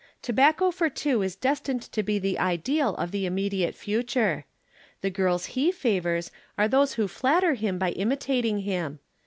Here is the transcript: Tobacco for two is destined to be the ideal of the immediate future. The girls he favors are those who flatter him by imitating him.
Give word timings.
Tobacco 0.23 0.71
for 0.71 0.89
two 0.89 1.21
is 1.21 1.35
destined 1.35 1.83
to 1.83 2.01
be 2.01 2.17
the 2.17 2.39
ideal 2.39 2.95
of 2.95 3.11
the 3.11 3.27
immediate 3.27 3.75
future. 3.75 4.45
The 5.01 5.11
girls 5.11 5.53
he 5.53 5.71
favors 5.71 6.31
are 6.57 6.67
those 6.67 6.93
who 6.95 7.07
flatter 7.07 7.53
him 7.53 7.77
by 7.77 7.91
imitating 7.91 8.61
him. 8.61 8.97